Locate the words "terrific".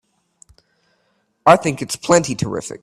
2.35-2.79